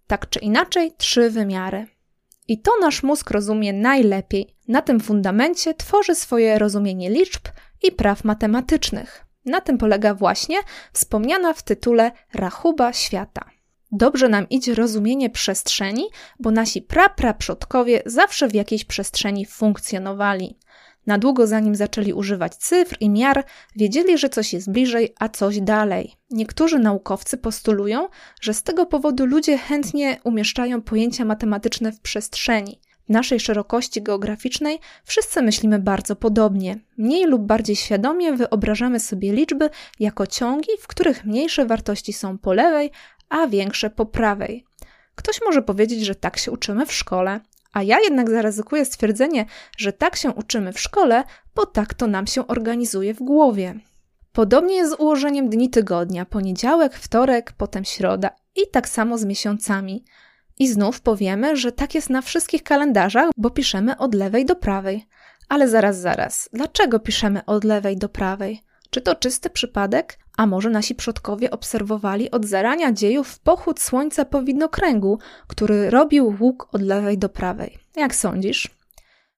Tak 0.08 0.30
czy 0.30 0.40
inaczej, 0.40 0.92
trzy 0.98 1.30
wymiary. 1.30 1.88
I 2.48 2.62
to 2.62 2.72
nasz 2.82 3.04
mózg 3.04 3.32
rozumie 3.32 3.74
najlepiej. 3.74 4.56
Na 4.68 4.82
tym 4.82 5.00
fundamencie 5.00 5.74
tworzy 5.74 6.16
swoje 6.16 6.60
rozumienie 6.60 7.10
liczb 7.10 7.42
i 7.84 7.92
praw 7.92 8.24
matematycznych. 8.24 9.26
Na 9.46 9.62
tym 9.62 9.78
polega 9.78 10.14
właśnie 10.14 10.58
wspomniana 10.94 11.54
w 11.54 11.64
tytule 11.64 12.12
rachuba 12.34 12.94
świata. 12.94 13.53
Dobrze 13.96 14.30
nam 14.30 14.50
idzie 14.50 14.76
rozumienie 14.76 15.30
przestrzeni, 15.30 16.04
bo 16.40 16.52
nasi 16.52 16.82
prapraprzodkowie 16.82 18.02
zawsze 18.06 18.48
w 18.48 18.54
jakiejś 18.54 18.86
przestrzeni 18.86 19.46
funkcjonowali. 19.46 20.58
Na 21.06 21.18
długo 21.18 21.48
zanim 21.48 21.76
zaczęli 21.76 22.14
używać 22.14 22.56
cyfr 22.56 22.98
i 23.00 23.10
miar, 23.10 23.46
wiedzieli, 23.76 24.18
że 24.18 24.30
coś 24.30 24.54
jest 24.54 24.72
bliżej, 24.72 25.14
a 25.20 25.30
coś 25.30 25.62
dalej. 25.62 26.14
Niektórzy 26.30 26.80
naukowcy 26.80 27.38
postulują, 27.38 28.08
że 28.42 28.54
z 28.54 28.64
tego 28.64 28.86
powodu 28.86 29.26
ludzie 29.26 29.58
chętnie 29.58 30.20
umieszczają 30.24 30.82
pojęcia 30.82 31.26
matematyczne 31.26 31.92
w 31.92 32.02
przestrzeni. 32.02 32.80
W 33.06 33.10
naszej 33.10 33.40
szerokości 33.40 34.02
geograficznej 34.02 34.80
wszyscy 35.04 35.42
myślimy 35.42 35.80
bardzo 35.80 36.16
podobnie. 36.16 36.80
Mniej 36.98 37.26
lub 37.26 37.42
bardziej 37.42 37.76
świadomie 37.76 38.34
wyobrażamy 38.34 39.00
sobie 39.00 39.34
liczby 39.34 39.70
jako 40.00 40.28
ciągi, 40.28 40.70
w 40.80 40.88
których 40.88 41.26
mniejsze 41.26 41.66
wartości 41.66 42.14
są 42.14 42.38
po 42.38 42.54
lewej, 42.54 42.92
a 43.34 43.48
większe 43.48 43.90
po 43.90 44.06
prawej. 44.06 44.66
Ktoś 45.16 45.40
może 45.46 45.62
powiedzieć, 45.62 46.06
że 46.06 46.16
tak 46.16 46.38
się 46.38 46.52
uczymy 46.52 46.86
w 46.86 46.94
szkole, 46.94 47.40
A 47.74 47.84
ja 47.84 48.00
jednak 48.00 48.30
zaryzykuję 48.30 48.86
stwierdzenie, 48.86 49.46
że 49.78 49.94
tak 49.94 50.16
się 50.16 50.32
uczymy 50.32 50.74
w 50.74 50.80
szkole, 50.80 51.24
bo 51.56 51.66
tak 51.66 51.94
to 51.94 52.08
nam 52.08 52.28
się 52.28 52.48
organizuje 52.48 53.14
w 53.14 53.20
głowie. 53.20 53.76
Podobnie 54.32 54.76
jest 54.76 54.92
z 54.92 55.00
ułożeniem 55.00 55.50
dni 55.50 55.70
tygodnia: 55.70 56.26
poniedziałek, 56.26 56.96
wtorek, 56.96 57.54
potem 57.58 57.86
środa 57.86 58.30
i 58.56 58.62
tak 58.72 58.90
samo 58.90 59.18
z 59.18 59.26
miesiącami. 59.26 60.06
I 60.60 60.68
znów 60.68 61.02
powiemy, 61.02 61.58
że 61.58 61.72
tak 61.72 61.96
jest 61.96 62.10
na 62.10 62.22
wszystkich 62.22 62.64
kalendarzach, 62.64 63.30
bo 63.38 63.50
piszemy 63.50 63.98
od 63.98 64.16
lewej 64.16 64.46
do 64.46 64.56
prawej. 64.56 65.06
Ale 65.50 65.70
zaraz, 65.70 66.00
zaraz, 66.00 66.50
dlaczego 66.54 67.00
piszemy 67.00 67.46
od 67.46 67.64
lewej 67.64 67.98
do 67.98 68.10
prawej? 68.10 68.62
Czy 68.94 69.02
to 69.02 69.16
czysty 69.16 69.50
przypadek? 69.50 70.20
A 70.38 70.46
może 70.46 70.70
nasi 70.70 70.96
przodkowie 70.96 71.52
obserwowali 71.52 72.32
od 72.32 72.46
zarania 72.46 72.92
dziejów 72.92 73.40
pochód 73.40 73.80
słońca 73.80 74.26
po 74.26 74.44
widnokręgu, 74.44 75.20
który 75.48 75.90
robił 75.90 76.36
łuk 76.40 76.68
od 76.72 76.82
lewej 76.82 77.18
do 77.18 77.30
prawej? 77.30 77.78
Jak 77.96 78.16
sądzisz? 78.16 78.70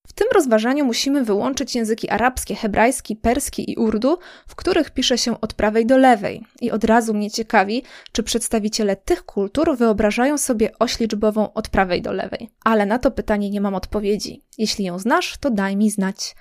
W 0.07 0.13
tym 0.13 0.27
rozważaniu 0.33 0.85
musimy 0.85 1.24
wyłączyć 1.24 1.75
języki 1.75 2.09
arabskie, 2.09 2.55
hebrajski, 2.55 3.15
perski 3.15 3.71
i 3.71 3.75
urdu, 3.75 4.17
w 4.47 4.55
których 4.55 4.91
pisze 4.91 5.17
się 5.17 5.41
od 5.41 5.53
prawej 5.53 5.85
do 5.85 5.97
lewej. 5.97 6.43
I 6.62 6.71
od 6.71 6.83
razu 6.83 7.13
mnie 7.13 7.31
ciekawi, 7.31 7.83
czy 8.12 8.24
przedstawiciele 8.24 8.95
tych 8.95 9.24
kultur 9.24 9.77
wyobrażają 9.77 10.38
sobie 10.38 10.71
oś 10.79 11.00
liczbową 11.00 11.53
od 11.53 11.69
prawej 11.69 12.01
do 12.01 12.12
lewej. 12.12 12.50
Ale 12.63 12.85
na 12.85 13.00
to 13.00 13.12
pytanie 13.12 13.50
nie 13.50 13.62
mam 13.62 13.75
odpowiedzi. 13.75 14.41
Jeśli 14.57 14.85
ją 14.85 15.00
znasz, 15.00 15.38
to 15.38 15.50
daj 15.50 15.75
mi 15.75 15.91
znać. 15.91 16.35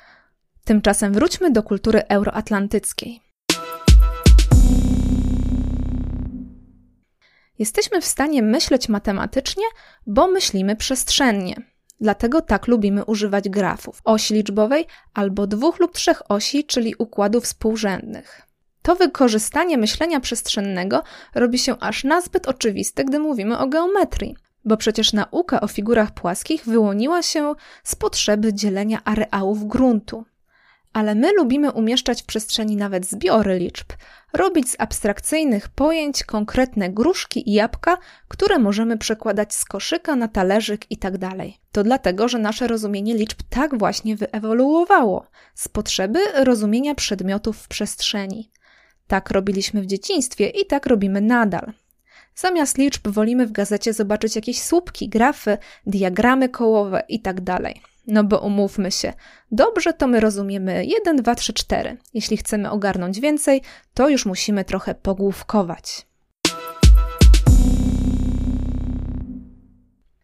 Tymczasem 0.64 1.12
wróćmy 1.12 1.50
do 1.50 1.62
kultury 1.62 2.02
euroatlantyckiej. 2.08 3.20
Jesteśmy 7.58 8.00
w 8.00 8.04
stanie 8.04 8.42
myśleć 8.42 8.88
matematycznie, 8.88 9.64
bo 10.06 10.28
myślimy 10.28 10.76
przestrzennie. 10.76 11.56
Dlatego 12.00 12.40
tak 12.40 12.66
lubimy 12.66 13.04
używać 13.04 13.48
grafów, 13.48 14.00
osi 14.04 14.34
liczbowej 14.34 14.86
albo 15.14 15.46
dwóch 15.46 15.80
lub 15.80 15.92
trzech 15.92 16.30
osi, 16.30 16.64
czyli 16.64 16.94
układów 16.98 17.44
współrzędnych. 17.44 18.42
To 18.82 18.96
wykorzystanie 18.96 19.78
myślenia 19.78 20.20
przestrzennego 20.20 21.02
robi 21.34 21.58
się 21.58 21.78
aż 21.80 22.04
nazbyt 22.04 22.48
oczywiste, 22.48 23.04
gdy 23.04 23.18
mówimy 23.18 23.58
o 23.58 23.66
geometrii, 23.66 24.36
bo 24.64 24.76
przecież 24.76 25.12
nauka 25.12 25.60
o 25.60 25.68
figurach 25.68 26.14
płaskich 26.14 26.64
wyłoniła 26.64 27.22
się 27.22 27.54
z 27.84 27.94
potrzeby 27.94 28.54
dzielenia 28.54 29.00
areałów 29.04 29.68
gruntu 29.68 30.24
ale 30.94 31.14
my 31.14 31.32
lubimy 31.32 31.72
umieszczać 31.72 32.22
w 32.22 32.26
przestrzeni 32.26 32.76
nawet 32.76 33.06
zbiory 33.06 33.58
liczb, 33.58 33.86
robić 34.32 34.70
z 34.70 34.76
abstrakcyjnych 34.78 35.68
pojęć 35.68 36.24
konkretne 36.24 36.90
gruszki 36.90 37.50
i 37.50 37.52
jabłka, 37.52 37.98
które 38.28 38.58
możemy 38.58 38.98
przekładać 38.98 39.54
z 39.54 39.64
koszyka 39.64 40.16
na 40.16 40.28
talerzyk 40.28 40.90
itd. 40.90 41.18
Tak 41.18 41.38
to 41.72 41.82
dlatego, 41.82 42.28
że 42.28 42.38
nasze 42.38 42.66
rozumienie 42.66 43.14
liczb 43.14 43.38
tak 43.50 43.78
właśnie 43.78 44.16
wyewoluowało 44.16 45.26
z 45.54 45.68
potrzeby 45.68 46.18
rozumienia 46.34 46.94
przedmiotów 46.94 47.58
w 47.58 47.68
przestrzeni. 47.68 48.50
Tak 49.06 49.30
robiliśmy 49.30 49.82
w 49.82 49.86
dzieciństwie 49.86 50.48
i 50.48 50.66
tak 50.66 50.86
robimy 50.86 51.20
nadal. 51.20 51.72
Zamiast 52.34 52.78
liczb 52.78 53.08
wolimy 53.08 53.46
w 53.46 53.52
gazecie 53.52 53.92
zobaczyć 53.92 54.36
jakieś 54.36 54.62
słupki, 54.62 55.08
grafy, 55.08 55.58
diagramy 55.86 56.48
kołowe 56.48 57.02
itd. 57.08 57.58
No 58.06 58.24
bo 58.24 58.38
umówmy 58.38 58.90
się, 58.90 59.12
dobrze 59.50 59.92
to 59.92 60.06
my 60.06 60.20
rozumiemy 60.20 60.86
1, 60.86 61.16
2, 61.16 61.34
3, 61.34 61.52
4. 61.52 61.96
Jeśli 62.14 62.36
chcemy 62.36 62.70
ogarnąć 62.70 63.20
więcej, 63.20 63.62
to 63.94 64.08
już 64.08 64.26
musimy 64.26 64.64
trochę 64.64 64.94
pogłówkować. 64.94 66.06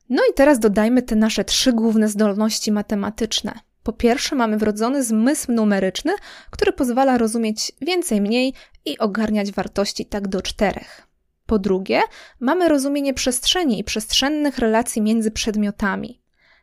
No 0.09 0.23
i 0.31 0.35
teraz 0.35 0.59
dodajmy 0.59 1.03
te 1.03 1.17
nasze 1.17 1.45
trzy 1.45 1.73
główne 1.73 2.09
zdolności 2.09 2.73
matematyczne. 2.73 3.53
Po 3.83 3.93
pierwsze, 3.93 4.37
mamy 4.37 4.57
wrodzony 4.57 5.05
zmysł 5.05 5.53
numeryczny, 5.53 6.13
który 6.51 6.73
pozwala 6.73 7.19
rozumieć 7.19 7.73
więcej 7.81 8.21
mniej 8.21 8.55
i 8.85 8.99
ogarniać 8.99 9.53
wartości 9.53 10.07
tak 10.07 10.29
do 10.29 10.43
czterech. 10.43 11.07
Po 11.47 11.59
drugie, 11.59 12.01
mamy 12.41 12.69
rozumienie 12.69 13.15
przestrzeni 13.15 13.79
i 13.79 13.85
przestrzennych 13.85 14.59
relacji 14.59 15.03
między 15.03 15.31
przedmiotami. 15.31 16.20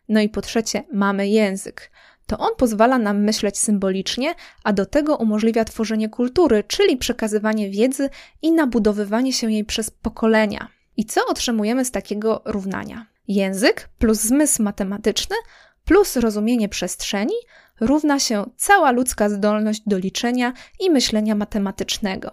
No 0.09 0.21
i 0.21 0.29
po 0.29 0.41
trzecie, 0.41 0.83
mamy 0.93 1.27
język. 1.27 1.91
To 2.25 2.37
on 2.37 2.49
pozwala 2.57 2.97
nam 2.97 3.23
myśleć 3.23 3.57
symbolicznie, 3.57 4.35
a 4.63 4.73
do 4.73 4.85
tego 4.85 5.15
umożliwia 5.15 5.65
tworzenie 5.65 6.09
kultury, 6.09 6.63
czyli 6.67 6.97
przekazywanie 6.97 7.69
wiedzy 7.69 8.09
i 8.41 8.51
nabudowywanie 8.51 9.33
się 9.33 9.51
jej 9.51 9.65
przez 9.65 9.89
pokolenia. 9.89 10.67
I 10.97 11.05
co 11.05 11.21
otrzymujemy 11.27 11.85
z 11.85 11.91
takiego 11.91 12.41
równania? 12.45 13.05
Język 13.27 13.89
plus 13.97 14.19
zmysł 14.19 14.63
matematyczny 14.63 15.35
plus 15.85 16.15
rozumienie 16.15 16.69
przestrzeni 16.69 17.35
równa 17.79 18.19
się 18.19 18.49
cała 18.57 18.91
ludzka 18.91 19.29
zdolność 19.29 19.81
do 19.85 19.97
liczenia 19.97 20.53
i 20.79 20.89
myślenia 20.89 21.35
matematycznego. 21.35 22.31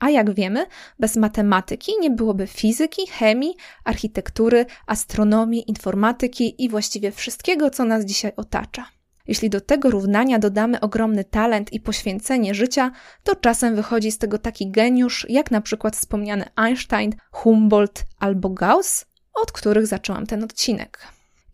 A 0.00 0.10
jak 0.10 0.34
wiemy, 0.34 0.66
bez 0.98 1.16
matematyki 1.16 1.92
nie 2.00 2.10
byłoby 2.10 2.46
fizyki, 2.46 3.06
chemii, 3.06 3.56
architektury, 3.84 4.66
astronomii, 4.86 5.70
informatyki 5.70 6.64
i 6.64 6.68
właściwie 6.68 7.12
wszystkiego, 7.12 7.70
co 7.70 7.84
nas 7.84 8.04
dzisiaj 8.04 8.32
otacza. 8.36 8.86
Jeśli 9.28 9.50
do 9.50 9.60
tego 9.60 9.90
równania 9.90 10.38
dodamy 10.38 10.80
ogromny 10.80 11.24
talent 11.24 11.72
i 11.72 11.80
poświęcenie 11.80 12.54
życia, 12.54 12.90
to 13.24 13.36
czasem 13.36 13.76
wychodzi 13.76 14.12
z 14.12 14.18
tego 14.18 14.38
taki 14.38 14.70
geniusz, 14.70 15.26
jak 15.28 15.50
na 15.50 15.60
przykład 15.60 15.96
wspomniany 15.96 16.44
Einstein, 16.56 17.14
Humboldt 17.30 18.04
albo 18.18 18.50
Gauss, 18.50 19.04
od 19.34 19.52
których 19.52 19.86
zaczęłam 19.86 20.26
ten 20.26 20.44
odcinek. 20.44 20.98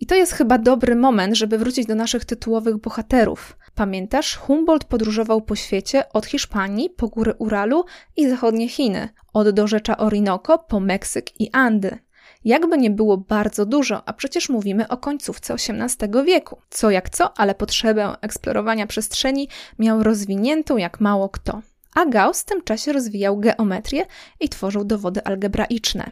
I 0.01 0.07
to 0.07 0.15
jest 0.15 0.33
chyba 0.33 0.59
dobry 0.59 0.97
moment, 0.97 1.37
żeby 1.37 1.59
wrócić 1.59 1.87
do 1.87 1.95
naszych 1.95 2.25
tytułowych 2.25 2.77
bohaterów. 2.77 3.57
Pamiętasz, 3.75 4.37
Humboldt 4.37 4.85
podróżował 4.85 5.41
po 5.41 5.57
świecie 5.57 6.13
od 6.13 6.27
Hiszpanii 6.27 6.91
po 6.91 7.09
góry 7.09 7.35
Uralu 7.39 7.85
i 8.17 8.29
zachodnie 8.29 8.69
Chiny, 8.69 9.09
od 9.33 9.51
dorzecza 9.51 9.97
Orinoco 9.97 10.59
po 10.59 10.81
Meksyk 10.81 11.41
i 11.41 11.51
Andy. 11.53 11.99
Jakby 12.45 12.79
nie 12.79 12.91
było 12.91 13.17
bardzo 13.17 13.67
dużo, 13.67 14.03
a 14.09 14.13
przecież 14.13 14.49
mówimy 14.49 14.89
o 14.89 14.97
końcówce 14.97 15.55
XVIII 15.55 16.25
wieku. 16.25 16.57
Co 16.71 16.91
jak 16.91 17.11
co, 17.11 17.39
ale 17.39 17.55
potrzebę 17.55 18.15
eksplorowania 18.21 18.87
przestrzeni 18.87 19.49
miał 19.79 20.03
rozwiniętą 20.03 20.77
jak 20.77 21.01
mało 21.01 21.29
kto 21.29 21.63
a 21.95 22.07
Gauss 22.07 22.43
w 22.43 22.45
tym 22.45 22.63
czasie 22.63 22.93
rozwijał 22.93 23.39
geometrię 23.39 24.07
i 24.41 24.49
tworzył 24.49 24.85
dowody 24.85 25.25
algebraiczne. 25.25 26.11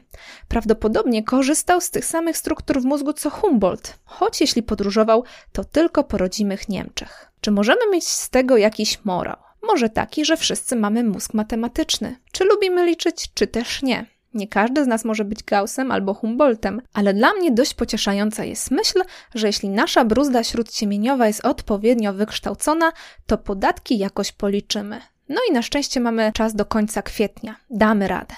Prawdopodobnie 0.49 1.25
korzystał 1.25 1.81
z 1.81 1.91
tych 1.91 2.05
samych 2.05 2.37
struktur 2.37 2.81
w 2.81 2.85
mózgu 2.85 3.13
co 3.13 3.31
Humboldt, 3.31 3.99
choć 4.05 4.41
jeśli 4.41 4.63
podróżował, 4.63 5.25
to 5.53 5.65
tylko 5.65 6.05
po 6.05 6.19
rodzimych 6.19 6.69
Niemczech. 6.69 7.30
Czy 7.41 7.51
możemy 7.51 7.81
mieć 7.93 8.09
z 8.09 8.31
tego 8.31 8.57
jakiś 8.57 9.05
morał? 9.05 9.37
Może 9.63 9.89
taki, 9.89 10.25
że 10.25 10.37
wszyscy 10.37 10.77
mamy 10.77 11.05
mózg 11.05 11.35
matematyczny. 11.35 12.17
Czy 12.33 12.45
lubimy 12.45 12.87
liczyć, 12.87 13.31
czy 13.35 13.47
też 13.47 13.83
nie. 13.83 14.07
Nie 14.35 14.49
każdy 14.49 14.85
z 14.85 14.87
nas 14.87 15.05
może 15.05 15.25
być 15.25 15.43
Gaussem 15.43 15.91
albo 15.91 16.15
Humboldtem, 16.15 16.83
ale 16.93 17.15
dla 17.15 17.33
mnie 17.33 17.51
dość 17.51 17.75
pocieszająca 17.75 18.45
jest 18.45 18.71
myśl, 18.71 19.03
że 19.35 19.47
jeśli 19.47 19.69
nasza 19.69 20.05
bruzda 20.05 20.45
śródciemieniowa 20.45 21.27
jest 21.27 21.45
odpowiednio 21.45 22.13
wykształcona, 22.13 22.93
to 23.27 23.39
podatki 23.39 23.99
jakoś 23.99 24.33
policzymy. 24.33 25.01
No 25.29 25.41
i 25.51 25.53
na 25.53 25.63
szczęście 25.63 26.01
mamy 26.01 26.33
czas 26.33 26.55
do 26.55 26.65
końca 26.65 27.03
kwietnia. 27.03 27.57
Damy 27.71 28.09
radę. 28.09 28.35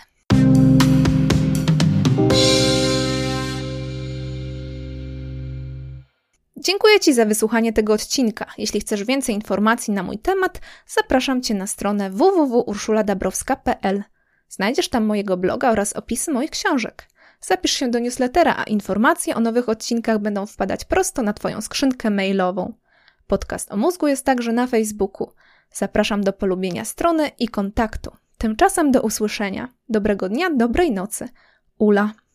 Dziękuję 6.65 7.01
Ci 7.01 7.15
za 7.15 7.25
wysłuchanie 7.25 7.73
tego 7.73 7.93
odcinka. 7.93 8.47
Jeśli 8.59 8.81
chcesz 8.81 9.05
więcej 9.05 9.35
informacji 9.35 9.95
na 9.95 10.03
mój 10.03 10.19
temat, 10.19 10.61
zapraszam 10.87 11.43
Cię 11.43 11.55
na 11.55 11.67
stronę 11.67 12.11
www.urszuladabrowska.pl. 12.11 14.03
Znajdziesz 14.49 14.89
tam 14.89 15.05
mojego 15.05 15.37
bloga 15.37 15.71
oraz 15.71 15.93
opisy 15.93 16.33
moich 16.33 16.51
książek. 16.51 17.09
Zapisz 17.41 17.73
się 17.73 17.89
do 17.89 17.99
newslettera, 17.99 18.55
a 18.57 18.65
informacje 18.65 19.35
o 19.35 19.41
nowych 19.41 19.69
odcinkach 19.69 20.19
będą 20.19 20.47
wpadać 20.47 20.85
prosto 20.85 21.23
na 21.23 21.33
Twoją 21.33 21.61
skrzynkę 21.61 22.11
mailową. 22.11 22.75
Podcast 23.27 23.73
o 23.73 23.77
mózgu 23.77 24.07
jest 24.07 24.25
także 24.25 24.53
na 24.53 24.67
Facebooku. 24.67 25.33
Zapraszam 25.73 26.25
do 26.25 26.33
polubienia 26.33 26.85
strony 26.85 27.31
i 27.39 27.49
kontaktu. 27.49 28.11
Tymczasem 28.39 28.91
do 28.91 29.03
usłyszenia. 29.03 29.69
Dobrego 29.89 30.29
dnia, 30.29 30.51
dobrej 30.51 30.93
nocy. 30.93 31.29
Ula. 31.79 32.13